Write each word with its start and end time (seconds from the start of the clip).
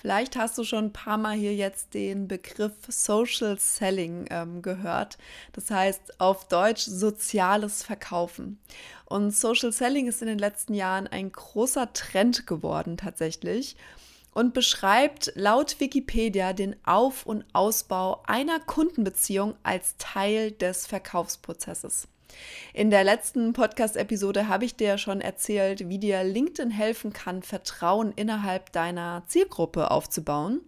Vielleicht 0.00 0.36
hast 0.36 0.56
du 0.56 0.62
schon 0.62 0.86
ein 0.86 0.92
paar 0.92 1.18
Mal 1.18 1.36
hier 1.36 1.56
jetzt 1.56 1.92
den 1.92 2.28
Begriff 2.28 2.72
Social 2.86 3.58
Selling 3.58 4.26
ähm, 4.30 4.62
gehört. 4.62 5.18
Das 5.52 5.72
heißt 5.72 6.20
auf 6.20 6.46
Deutsch 6.46 6.82
soziales 6.84 7.82
Verkaufen. 7.82 8.60
Und 9.06 9.34
Social 9.34 9.72
Selling 9.72 10.06
ist 10.06 10.22
in 10.22 10.28
den 10.28 10.38
letzten 10.38 10.74
Jahren 10.74 11.08
ein 11.08 11.32
großer 11.32 11.92
Trend 11.94 12.46
geworden 12.46 12.96
tatsächlich 12.96 13.74
und 14.32 14.54
beschreibt 14.54 15.32
laut 15.34 15.80
Wikipedia 15.80 16.52
den 16.52 16.76
Auf- 16.84 17.26
und 17.26 17.44
Ausbau 17.52 18.22
einer 18.24 18.60
Kundenbeziehung 18.60 19.56
als 19.64 19.96
Teil 19.98 20.52
des 20.52 20.86
Verkaufsprozesses. 20.86 22.06
In 22.74 22.90
der 22.90 23.04
letzten 23.04 23.52
Podcast-Episode 23.52 24.48
habe 24.48 24.64
ich 24.64 24.76
dir 24.76 24.98
schon 24.98 25.20
erzählt, 25.20 25.88
wie 25.88 25.98
dir 25.98 26.22
LinkedIn 26.24 26.70
helfen 26.70 27.12
kann, 27.12 27.42
Vertrauen 27.42 28.12
innerhalb 28.14 28.72
deiner 28.72 29.24
Zielgruppe 29.26 29.90
aufzubauen. 29.90 30.60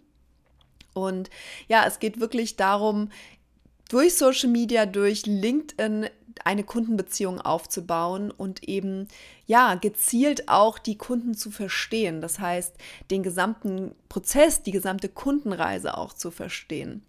Und 0.95 1.31
ja, 1.69 1.85
es 1.87 1.99
geht 1.99 2.21
wirklich 2.21 2.57
darum, 2.57 3.11
durch 3.89 4.15
Social 4.17 4.49
Media, 4.49 4.87
durch 4.87 5.27
LinkedIn 5.27 6.09
eine 6.45 6.65
Kundenbeziehung 6.65 7.41
aufzubauen 7.41 8.31
und 8.31 8.69
eben 8.69 9.09
ja 9.47 9.75
gezielt 9.75 10.49
auch 10.49 10.79
die 10.79 10.97
Kunden 10.97 11.35
zu 11.35 11.51
verstehen. 11.51 12.21
Das 12.21 12.39
heißt, 12.39 12.77
den 13.11 13.23
gesamten 13.23 13.95
Prozess, 14.09 14.63
die 14.63 14.71
gesamte 14.71 15.09
Kundenreise 15.09 15.97
auch 15.97 16.13
zu 16.13 16.31
verstehen. 16.31 17.05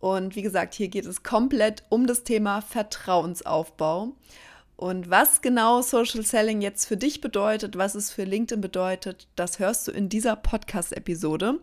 Und 0.00 0.36
wie 0.36 0.42
gesagt, 0.42 0.74
hier 0.74 0.88
geht 0.88 1.06
es 1.06 1.22
komplett 1.22 1.82
um 1.88 2.06
das 2.06 2.24
Thema 2.24 2.60
Vertrauensaufbau. 2.60 4.12
Und 4.76 5.10
was 5.10 5.42
genau 5.42 5.82
Social 5.82 6.24
Selling 6.24 6.60
jetzt 6.60 6.86
für 6.86 6.96
dich 6.96 7.20
bedeutet, 7.20 7.76
was 7.76 7.96
es 7.96 8.12
für 8.12 8.22
LinkedIn 8.22 8.60
bedeutet, 8.60 9.26
das 9.34 9.58
hörst 9.58 9.88
du 9.88 9.90
in 9.90 10.08
dieser 10.08 10.36
Podcast-Episode. 10.36 11.58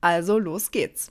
Also 0.00 0.38
los 0.38 0.70
geht's. 0.70 1.10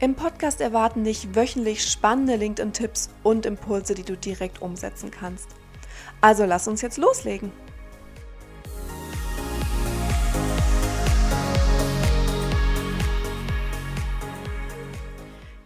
Im 0.00 0.14
Podcast 0.14 0.60
erwarten 0.60 1.02
dich 1.02 1.34
wöchentlich 1.34 1.84
spannende 1.84 2.36
LinkedIn-Tipps 2.36 3.10
und 3.24 3.44
Impulse, 3.44 3.96
die 3.96 4.04
du 4.04 4.16
direkt 4.16 4.62
umsetzen 4.62 5.10
kannst. 5.10 5.48
Also 6.20 6.44
lass 6.44 6.68
uns 6.68 6.82
jetzt 6.82 6.98
loslegen. 6.98 7.50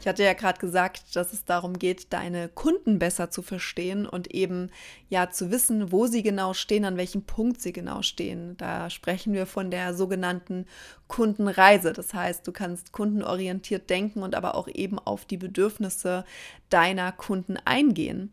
Ich 0.02 0.08
hatte 0.08 0.24
ja 0.24 0.32
gerade 0.32 0.58
gesagt, 0.58 1.14
dass 1.14 1.32
es 1.32 1.44
darum 1.44 1.78
geht, 1.78 2.12
deine 2.12 2.48
Kunden 2.48 2.98
besser 2.98 3.30
zu 3.30 3.40
verstehen 3.40 4.04
und 4.04 4.34
eben 4.34 4.72
ja 5.08 5.30
zu 5.30 5.52
wissen, 5.52 5.92
wo 5.92 6.08
sie 6.08 6.24
genau 6.24 6.54
stehen, 6.54 6.84
an 6.84 6.96
welchem 6.96 7.22
Punkt 7.22 7.62
sie 7.62 7.72
genau 7.72 8.02
stehen. 8.02 8.56
Da 8.56 8.90
sprechen 8.90 9.32
wir 9.32 9.46
von 9.46 9.70
der 9.70 9.94
sogenannten 9.94 10.66
Kundenreise. 11.06 11.92
Das 11.92 12.14
heißt, 12.14 12.44
du 12.44 12.50
kannst 12.50 12.90
kundenorientiert 12.90 13.88
denken 13.90 14.24
und 14.24 14.34
aber 14.34 14.56
auch 14.56 14.66
eben 14.66 14.98
auf 14.98 15.24
die 15.24 15.36
Bedürfnisse 15.36 16.24
deiner 16.68 17.12
Kunden 17.12 17.56
eingehen. 17.64 18.32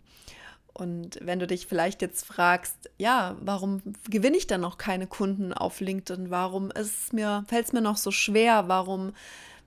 Und 0.73 1.19
wenn 1.21 1.37
du 1.37 1.45
dich 1.45 1.67
vielleicht 1.67 2.01
jetzt 2.01 2.25
fragst, 2.25 2.89
ja, 2.97 3.37
warum 3.41 3.83
gewinne 4.09 4.37
ich 4.37 4.47
dann 4.47 4.61
noch 4.61 4.79
keine 4.79 5.05
Kunden 5.05 5.53
auf 5.53 5.81
LinkedIn? 5.81 6.31
Warum 6.31 6.71
ist 6.71 7.13
mir, 7.13 7.43
fällt 7.47 7.67
es 7.67 7.73
mir 7.73 7.81
noch 7.81 7.97
so 7.97 8.09
schwer? 8.09 8.67
Warum, 8.69 9.13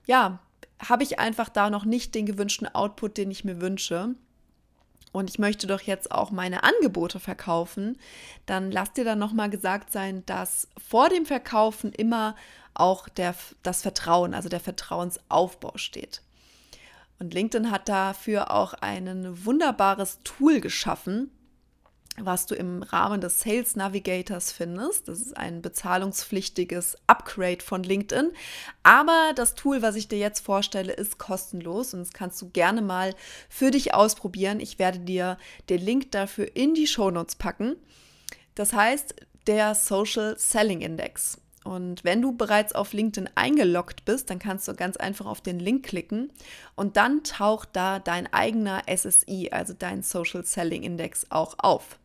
ja, 0.05 0.39
habe 0.87 1.03
ich 1.03 1.19
einfach 1.19 1.49
da 1.49 1.69
noch 1.69 1.85
nicht 1.85 2.15
den 2.15 2.25
gewünschten 2.25 2.67
Output, 2.73 3.17
den 3.17 3.31
ich 3.31 3.43
mir 3.43 3.61
wünsche. 3.61 4.15
Und 5.11 5.29
ich 5.29 5.37
möchte 5.37 5.67
doch 5.67 5.81
jetzt 5.81 6.11
auch 6.11 6.31
meine 6.31 6.63
Angebote 6.63 7.19
verkaufen, 7.19 7.97
dann 8.47 8.71
lass 8.71 8.93
dir 8.93 9.05
dann 9.05 9.19
nochmal 9.19 9.49
gesagt 9.49 9.91
sein, 9.91 10.25
dass 10.25 10.67
vor 10.77 11.09
dem 11.09 11.27
Verkaufen 11.27 11.91
immer 11.93 12.35
auch 12.73 13.07
der, 13.09 13.35
das 13.61 13.83
Vertrauen, 13.83 14.33
also 14.33 14.49
der 14.49 14.59
Vertrauensaufbau 14.59 15.77
steht. 15.77 16.23
Und 17.19 17.33
LinkedIn 17.33 17.69
hat 17.69 17.89
dafür 17.89 18.51
auch 18.51 18.73
ein 18.73 19.45
wunderbares 19.45 20.19
Tool 20.23 20.59
geschaffen, 20.59 21.29
was 22.19 22.45
du 22.45 22.55
im 22.55 22.83
Rahmen 22.83 23.21
des 23.21 23.41
Sales 23.41 23.75
Navigators 23.75 24.51
findest. 24.51 25.07
Das 25.07 25.19
ist 25.19 25.35
ein 25.35 25.61
bezahlungspflichtiges 25.61 26.97
Upgrade 27.07 27.63
von 27.63 27.83
LinkedIn. 27.83 28.31
Aber 28.83 29.31
das 29.35 29.55
Tool, 29.55 29.81
was 29.81 29.95
ich 29.95 30.07
dir 30.07 30.19
jetzt 30.19 30.41
vorstelle, 30.41 30.93
ist 30.93 31.17
kostenlos 31.17 31.93
und 31.93 32.01
das 32.01 32.13
kannst 32.13 32.41
du 32.41 32.49
gerne 32.49 32.81
mal 32.81 33.15
für 33.49 33.71
dich 33.71 33.93
ausprobieren. 33.93 34.59
Ich 34.59 34.77
werde 34.77 34.99
dir 34.99 35.37
den 35.69 35.81
Link 35.81 36.11
dafür 36.11 36.55
in 36.55 36.75
die 36.75 36.87
Show 36.87 37.09
Notes 37.09 37.35
packen. 37.35 37.75
Das 38.55 38.73
heißt, 38.73 39.15
der 39.47 39.73
Social 39.73 40.37
Selling 40.37 40.81
Index. 40.81 41.39
Und 41.63 42.03
wenn 42.03 42.21
du 42.21 42.33
bereits 42.33 42.73
auf 42.73 42.93
LinkedIn 42.93 43.29
eingeloggt 43.35 44.05
bist, 44.05 44.29
dann 44.29 44.37
kannst 44.37 44.67
du 44.67 44.73
ganz 44.75 44.97
einfach 44.97 45.25
auf 45.25 45.41
den 45.41 45.59
Link 45.59 45.85
klicken 45.85 46.31
und 46.75 46.97
dann 46.97 47.23
taucht 47.23 47.69
da 47.73 47.99
dein 47.99 48.31
eigener 48.33 48.83
SSI, 48.93 49.49
also 49.51 49.73
dein 49.73 50.03
Social 50.03 50.43
Selling 50.43 50.83
Index, 50.83 51.25
auch 51.29 51.55
auf. 51.57 51.97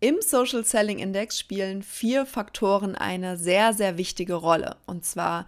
Im 0.00 0.16
Social 0.20 0.64
Selling 0.64 0.98
Index 0.98 1.40
spielen 1.40 1.82
vier 1.82 2.24
Faktoren 2.24 2.94
eine 2.94 3.36
sehr, 3.36 3.72
sehr 3.72 3.98
wichtige 3.98 4.34
Rolle. 4.34 4.76
Und 4.86 5.04
zwar 5.04 5.46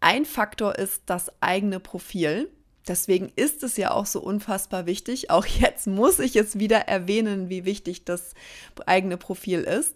ein 0.00 0.24
Faktor 0.24 0.76
ist 0.76 1.02
das 1.06 1.30
eigene 1.40 1.78
Profil. 1.78 2.50
Deswegen 2.88 3.30
ist 3.36 3.62
es 3.62 3.76
ja 3.76 3.92
auch 3.92 4.06
so 4.06 4.20
unfassbar 4.20 4.86
wichtig. 4.86 5.30
Auch 5.30 5.46
jetzt 5.46 5.86
muss 5.86 6.18
ich 6.18 6.34
es 6.34 6.58
wieder 6.58 6.88
erwähnen, 6.88 7.48
wie 7.48 7.64
wichtig 7.64 8.04
das 8.04 8.34
eigene 8.86 9.16
Profil 9.16 9.60
ist. 9.60 9.94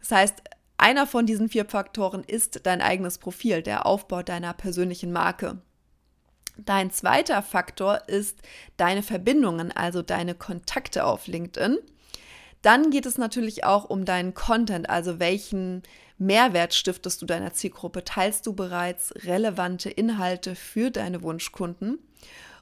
Das 0.00 0.10
heißt, 0.10 0.42
einer 0.76 1.06
von 1.06 1.24
diesen 1.24 1.48
vier 1.48 1.64
Faktoren 1.64 2.24
ist 2.24 2.66
dein 2.66 2.82
eigenes 2.82 3.16
Profil, 3.16 3.62
der 3.62 3.86
Aufbau 3.86 4.22
deiner 4.22 4.52
persönlichen 4.52 5.12
Marke. 5.12 5.62
Dein 6.58 6.90
zweiter 6.90 7.40
Faktor 7.42 8.08
ist 8.08 8.42
deine 8.76 9.02
Verbindungen, 9.02 9.72
also 9.72 10.02
deine 10.02 10.34
Kontakte 10.34 11.04
auf 11.04 11.26
LinkedIn. 11.26 11.78
Dann 12.62 12.90
geht 12.90 13.06
es 13.06 13.18
natürlich 13.18 13.64
auch 13.64 13.84
um 13.84 14.04
deinen 14.04 14.34
Content, 14.34 14.90
also 14.90 15.20
welchen 15.20 15.82
Mehrwert 16.18 16.74
stiftest 16.74 17.22
du 17.22 17.26
deiner 17.26 17.52
Zielgruppe? 17.52 18.04
Teilst 18.04 18.46
du 18.46 18.52
bereits 18.52 19.14
relevante 19.24 19.88
Inhalte 19.90 20.56
für 20.56 20.90
deine 20.90 21.22
Wunschkunden? 21.22 21.98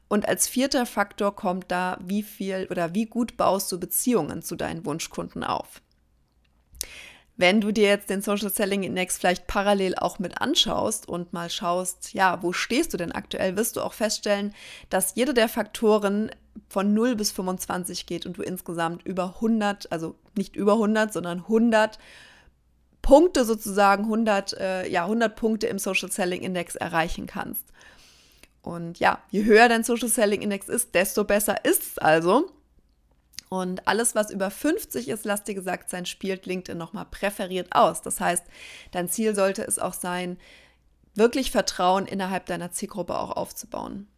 Und 0.08 0.28
als 0.28 0.46
vierter 0.46 0.86
Faktor 0.86 1.34
kommt 1.34 1.70
da, 1.70 1.98
wie 2.04 2.22
viel 2.22 2.68
oder 2.70 2.94
wie 2.94 3.06
gut 3.06 3.36
baust 3.36 3.72
du 3.72 3.80
Beziehungen 3.80 4.42
zu 4.42 4.54
deinen 4.54 4.84
Wunschkunden 4.84 5.42
auf? 5.42 5.80
Wenn 7.38 7.60
du 7.60 7.70
dir 7.70 7.88
jetzt 7.88 8.08
den 8.08 8.22
Social 8.22 8.50
Selling 8.50 8.82
Index 8.82 9.18
vielleicht 9.18 9.46
parallel 9.46 9.94
auch 9.96 10.18
mit 10.18 10.40
anschaust 10.40 11.06
und 11.08 11.32
mal 11.32 11.50
schaust, 11.50 12.14
ja, 12.14 12.42
wo 12.42 12.52
stehst 12.52 12.94
du 12.94 12.96
denn 12.96 13.12
aktuell, 13.12 13.56
wirst 13.56 13.76
du 13.76 13.82
auch 13.82 13.92
feststellen, 13.92 14.54
dass 14.88 15.14
jeder 15.16 15.34
der 15.34 15.48
Faktoren 15.48 16.30
von 16.68 16.94
0 16.94 17.16
bis 17.16 17.32
25 17.32 18.06
geht 18.06 18.26
und 18.26 18.38
du 18.38 18.42
insgesamt 18.42 19.04
über 19.04 19.34
100, 19.36 19.90
also 19.92 20.16
nicht 20.36 20.56
über 20.56 20.74
100, 20.74 21.12
sondern 21.12 21.40
100 21.40 21.98
Punkte 23.02 23.44
sozusagen, 23.44 24.04
100, 24.04 24.52
äh, 24.54 24.88
ja, 24.88 25.04
100 25.04 25.36
Punkte 25.36 25.68
im 25.68 25.78
Social 25.78 26.10
Selling 26.10 26.42
Index 26.42 26.74
erreichen 26.74 27.26
kannst. 27.26 27.64
Und 28.62 28.98
ja, 28.98 29.20
je 29.30 29.44
höher 29.44 29.68
dein 29.68 29.84
Social 29.84 30.08
Selling 30.08 30.42
Index 30.42 30.68
ist, 30.68 30.94
desto 30.94 31.22
besser 31.22 31.64
ist 31.64 31.82
es 31.82 31.98
also. 31.98 32.50
Und 33.48 33.86
alles, 33.86 34.16
was 34.16 34.32
über 34.32 34.50
50 34.50 35.08
ist, 35.08 35.24
lass 35.24 35.44
dir 35.44 35.54
gesagt 35.54 35.88
sein, 35.88 36.04
spielt 36.04 36.46
LinkedIn 36.46 36.76
nochmal 36.76 37.06
präferiert 37.08 37.68
aus. 37.70 38.02
Das 38.02 38.18
heißt, 38.18 38.44
dein 38.90 39.08
Ziel 39.08 39.36
sollte 39.36 39.62
es 39.62 39.78
auch 39.78 39.94
sein, 39.94 40.36
wirklich 41.14 41.52
Vertrauen 41.52 42.06
innerhalb 42.06 42.46
deiner 42.46 42.72
Zielgruppe 42.72 43.16
auch 43.18 43.36
aufzubauen. 43.36 44.08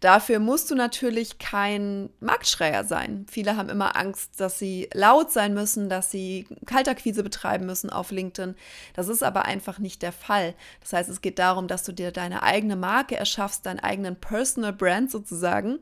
Dafür 0.00 0.38
musst 0.38 0.70
du 0.70 0.74
natürlich 0.74 1.38
kein 1.38 2.10
Marktschreier 2.20 2.84
sein. 2.84 3.26
Viele 3.30 3.56
haben 3.56 3.68
immer 3.68 3.96
Angst, 3.96 4.40
dass 4.40 4.58
sie 4.58 4.88
laut 4.92 5.32
sein 5.32 5.54
müssen, 5.54 5.88
dass 5.88 6.10
sie 6.10 6.46
Kaltakquise 6.66 7.22
betreiben 7.22 7.66
müssen 7.66 7.90
auf 7.90 8.10
LinkedIn. 8.10 8.54
Das 8.94 9.08
ist 9.08 9.22
aber 9.22 9.44
einfach 9.44 9.78
nicht 9.78 10.02
der 10.02 10.12
Fall. 10.12 10.54
Das 10.80 10.92
heißt, 10.92 11.08
es 11.08 11.20
geht 11.20 11.38
darum, 11.38 11.68
dass 11.68 11.84
du 11.84 11.92
dir 11.92 12.12
deine 12.12 12.42
eigene 12.42 12.76
Marke 12.76 13.16
erschaffst, 13.16 13.66
deinen 13.66 13.80
eigenen 13.80 14.16
Personal 14.16 14.72
Brand 14.72 15.10
sozusagen 15.10 15.78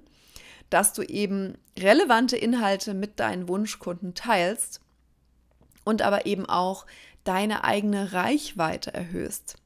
dass 0.70 0.92
du 0.92 1.02
eben 1.02 1.56
relevante 1.78 2.36
Inhalte 2.36 2.94
mit 2.94 3.20
deinen 3.20 3.48
Wunschkunden 3.48 4.14
teilst 4.14 4.80
und 5.84 6.02
aber 6.02 6.26
eben 6.26 6.46
auch 6.46 6.86
deine 7.22 7.62
eigene 7.62 8.12
Reichweite 8.12 8.92
erhöhst. 8.92 9.56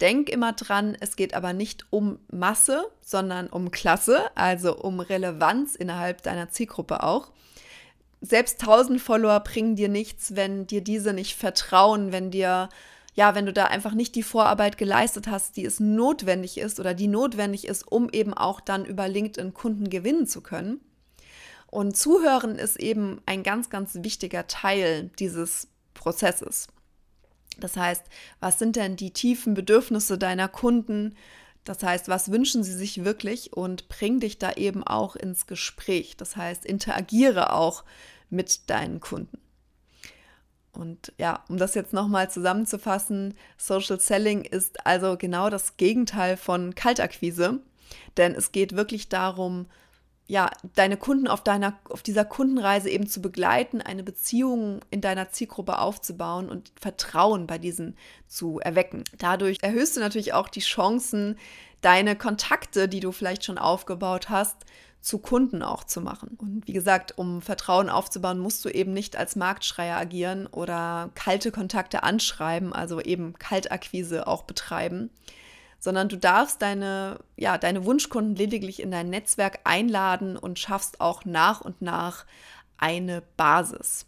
Denk 0.00 0.28
immer 0.30 0.52
dran, 0.52 0.96
es 1.00 1.16
geht 1.16 1.34
aber 1.34 1.52
nicht 1.52 1.84
um 1.90 2.18
Masse, 2.30 2.90
sondern 3.00 3.48
um 3.48 3.70
Klasse, 3.70 4.30
also 4.34 4.76
um 4.76 5.00
Relevanz 5.00 5.74
innerhalb 5.74 6.22
deiner 6.22 6.50
Zielgruppe 6.50 7.02
auch. 7.02 7.30
Selbst 8.22 8.60
1000 8.60 9.00
Follower 9.00 9.40
bringen 9.40 9.76
dir 9.76 9.88
nichts, 9.88 10.36
wenn 10.36 10.66
dir 10.66 10.82
diese 10.82 11.12
nicht 11.12 11.36
vertrauen, 11.36 12.12
wenn 12.12 12.30
dir 12.30 12.68
ja, 13.14 13.34
wenn 13.34 13.44
du 13.44 13.52
da 13.52 13.64
einfach 13.64 13.92
nicht 13.92 14.14
die 14.14 14.22
Vorarbeit 14.22 14.78
geleistet 14.78 15.26
hast, 15.26 15.56
die 15.56 15.64
es 15.64 15.80
notwendig 15.80 16.58
ist 16.58 16.78
oder 16.78 16.94
die 16.94 17.08
notwendig 17.08 17.66
ist, 17.66 17.86
um 17.90 18.08
eben 18.10 18.32
auch 18.32 18.60
dann 18.60 18.84
über 18.84 19.08
LinkedIn 19.08 19.52
Kunden 19.52 19.90
gewinnen 19.90 20.26
zu 20.26 20.40
können. 20.40 20.80
Und 21.66 21.96
Zuhören 21.96 22.56
ist 22.56 22.78
eben 22.80 23.20
ein 23.26 23.42
ganz, 23.42 23.68
ganz 23.68 23.96
wichtiger 23.96 24.46
Teil 24.46 25.10
dieses 25.18 25.68
Prozesses. 25.94 26.68
Das 27.58 27.76
heißt, 27.76 28.04
was 28.40 28.58
sind 28.58 28.76
denn 28.76 28.96
die 28.96 29.12
tiefen 29.12 29.54
Bedürfnisse 29.54 30.18
deiner 30.18 30.48
Kunden? 30.48 31.14
Das 31.64 31.82
heißt, 31.82 32.08
was 32.08 32.30
wünschen 32.30 32.64
sie 32.64 32.72
sich 32.72 33.04
wirklich 33.04 33.52
und 33.52 33.88
bring 33.88 34.20
dich 34.20 34.38
da 34.38 34.52
eben 34.52 34.82
auch 34.84 35.16
ins 35.16 35.46
Gespräch. 35.46 36.16
Das 36.16 36.36
heißt, 36.36 36.64
interagiere 36.64 37.52
auch 37.52 37.84
mit 38.30 38.70
deinen 38.70 39.00
Kunden. 39.00 39.38
Und 40.72 41.12
ja, 41.18 41.44
um 41.48 41.58
das 41.58 41.74
jetzt 41.74 41.92
nochmal 41.92 42.30
zusammenzufassen, 42.30 43.34
Social 43.58 44.00
Selling 44.00 44.44
ist 44.44 44.86
also 44.86 45.16
genau 45.18 45.50
das 45.50 45.76
Gegenteil 45.76 46.36
von 46.36 46.74
Kaltakquise, 46.74 47.60
denn 48.16 48.34
es 48.34 48.52
geht 48.52 48.76
wirklich 48.76 49.08
darum, 49.08 49.66
ja, 50.30 50.48
deine 50.76 50.96
Kunden 50.96 51.26
auf 51.26 51.42
deiner, 51.42 51.76
auf 51.88 52.04
dieser 52.04 52.24
Kundenreise 52.24 52.88
eben 52.88 53.08
zu 53.08 53.20
begleiten, 53.20 53.80
eine 53.80 54.04
Beziehung 54.04 54.78
in 54.88 55.00
deiner 55.00 55.30
Zielgruppe 55.30 55.80
aufzubauen 55.80 56.48
und 56.48 56.70
Vertrauen 56.80 57.48
bei 57.48 57.58
diesen 57.58 57.96
zu 58.28 58.60
erwecken. 58.60 59.02
Dadurch 59.18 59.58
erhöhst 59.60 59.96
du 59.96 60.00
natürlich 60.00 60.32
auch 60.32 60.48
die 60.48 60.60
Chancen, 60.60 61.36
deine 61.80 62.14
Kontakte, 62.14 62.86
die 62.86 63.00
du 63.00 63.10
vielleicht 63.10 63.44
schon 63.44 63.58
aufgebaut 63.58 64.30
hast, 64.30 64.66
zu 65.00 65.18
Kunden 65.18 65.64
auch 65.64 65.82
zu 65.82 66.00
machen. 66.00 66.38
Und 66.38 66.68
wie 66.68 66.74
gesagt, 66.74 67.18
um 67.18 67.42
Vertrauen 67.42 67.90
aufzubauen, 67.90 68.38
musst 68.38 68.64
du 68.64 68.68
eben 68.68 68.92
nicht 68.92 69.16
als 69.16 69.34
Marktschreier 69.34 69.96
agieren 69.96 70.46
oder 70.46 71.10
kalte 71.16 71.50
Kontakte 71.50 72.04
anschreiben, 72.04 72.72
also 72.72 73.00
eben 73.00 73.32
Kaltakquise 73.40 74.28
auch 74.28 74.44
betreiben, 74.44 75.10
sondern 75.80 76.08
du 76.08 76.16
darfst 76.16 76.62
deine, 76.62 77.18
ja, 77.36 77.58
deine 77.58 77.84
Wunschkunden 77.84 78.36
lediglich 78.36 78.80
in 78.80 78.90
dein 78.90 79.10
Netzwerk 79.10 79.60
einladen 79.64 80.36
und 80.36 80.58
schaffst 80.58 81.00
auch 81.00 81.24
nach 81.24 81.62
und 81.62 81.82
nach 81.82 82.26
eine 82.76 83.22
Basis. 83.36 84.06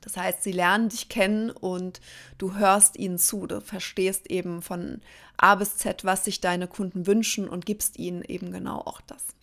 Das 0.00 0.16
heißt, 0.16 0.42
sie 0.42 0.52
lernen 0.52 0.88
dich 0.88 1.08
kennen 1.08 1.50
und 1.50 2.00
du 2.38 2.54
hörst 2.54 2.98
ihnen 2.98 3.18
zu. 3.18 3.46
Du 3.46 3.60
verstehst 3.60 4.30
eben 4.30 4.62
von 4.62 5.00
A 5.36 5.54
bis 5.56 5.76
Z, 5.76 6.04
was 6.04 6.24
sich 6.24 6.40
deine 6.40 6.66
Kunden 6.68 7.06
wünschen 7.06 7.48
und 7.48 7.66
gibst 7.66 7.98
ihnen 7.98 8.22
eben 8.22 8.52
genau 8.52 8.78
auch 8.78 9.00
das. 9.02 9.36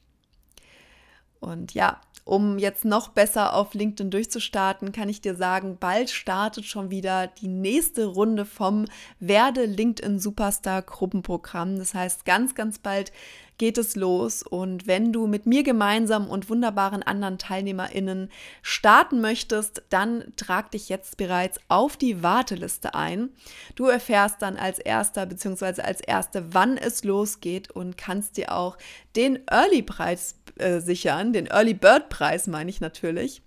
Und 1.40 1.74
ja, 1.74 2.02
um 2.26 2.60
jetzt 2.60 2.86
noch 2.86 3.10
besser 3.10 3.56
auf 3.56 3.74
LinkedIn 3.74 4.12
durchzustarten, 4.12 4.92
kann 4.92 5.10
ich 5.10 5.22
dir 5.22 5.36
sagen, 5.36 5.78
bald 5.80 6.10
startet 6.10 6.66
schon 6.66 6.92
wieder 6.92 7.28
die 7.28 7.48
nächste 7.48 8.06
Runde 8.06 8.46
vom 8.46 8.86
Werde 9.20 9.66
LinkedIn 9.66 10.20
Superstar 10.20 10.82
Gruppenprogramm. 10.82 11.78
Das 11.78 11.94
heißt, 11.94 12.26
ganz, 12.26 12.54
ganz 12.54 12.78
bald 12.78 13.12
geht 13.60 13.78
es 13.78 13.96
los. 13.96 14.42
Und 14.42 14.88
wenn 14.88 15.14
du 15.14 15.28
mit 15.28 15.46
mir 15.46 15.62
gemeinsam 15.62 16.28
und 16.28 16.50
wunderbaren 16.50 17.04
anderen 17.04 17.38
TeilnehmerInnen 17.38 18.32
starten 18.64 19.22
möchtest, 19.22 19.84
dann 19.90 20.34
trag 20.36 20.72
dich 20.72 20.90
jetzt 20.90 21.18
bereits 21.18 21.60
auf 21.68 21.96
die 21.96 22.24
Warteliste 22.24 22.96
ein. 22.96 23.30
Du 23.76 23.86
erfährst 23.86 24.42
dann 24.42 24.58
als 24.58 24.80
erster 24.80 25.28
bzw. 25.28 25.84
als 25.84 26.02
erste, 26.02 26.56
wann 26.56 26.78
es 26.78 27.04
losgeht 27.04 27.70
und 27.70 27.98
kannst 27.98 28.38
dir 28.38 28.56
auch 28.56 28.78
den 29.16 29.40
Early-Preis 29.48 30.36
äh, 30.58 30.80
sichern, 30.80 31.34
den 31.34 31.46
Early 31.46 31.76
Bird 31.76 32.10
Preis 32.10 32.48
meine 32.48 32.72
ich 32.72 32.82
natürlich. 32.82 33.44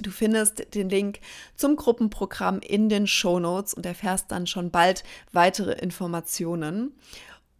Du 0.00 0.10
findest 0.10 0.74
den 0.74 0.88
Link 0.88 1.20
zum 1.56 1.76
Gruppenprogramm 1.76 2.60
in 2.60 2.88
den 2.88 3.06
Show 3.06 3.38
Notes 3.38 3.74
und 3.74 3.84
erfährst 3.84 4.30
dann 4.30 4.46
schon 4.46 4.70
bald 4.70 5.04
weitere 5.32 5.72
Informationen. 5.72 6.94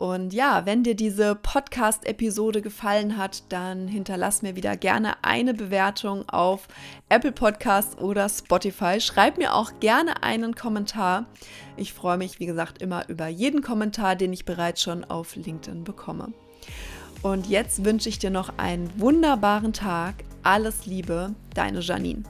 Und 0.01 0.33
ja, 0.33 0.65
wenn 0.65 0.83
dir 0.83 0.95
diese 0.95 1.35
Podcast-Episode 1.35 2.63
gefallen 2.63 3.19
hat, 3.19 3.43
dann 3.51 3.87
hinterlass 3.87 4.41
mir 4.41 4.57
wieder 4.57 4.75
gerne 4.79 5.23
eine 5.23 5.53
Bewertung 5.53 6.27
auf 6.27 6.69
Apple 7.11 7.33
Podcasts 7.33 7.99
oder 7.99 8.27
Spotify. 8.31 8.99
Schreib 8.99 9.37
mir 9.37 9.55
auch 9.55 9.73
gerne 9.79 10.23
einen 10.23 10.55
Kommentar. 10.55 11.27
Ich 11.77 11.93
freue 11.93 12.17
mich, 12.17 12.41
wie 12.41 12.47
gesagt, 12.47 12.81
immer 12.81 13.11
über 13.11 13.29
jeden 13.29 13.61
Kommentar, 13.61 14.17
den 14.17 14.33
ich 14.33 14.47
bereits 14.47 14.81
schon 14.81 15.05
auf 15.05 15.37
LinkedIn 15.37 15.85
bekomme. 15.85 16.33
Und 17.21 17.47
jetzt 17.47 17.85
wünsche 17.85 18.09
ich 18.09 18.19
dir 18.19 18.31
noch 18.31 18.57
einen 18.57 18.91
wunderbaren 18.99 19.75
Tag. 19.75 20.15
Alles 20.43 20.87
Liebe, 20.87 21.35
deine 21.53 21.81
Janine. 21.81 22.23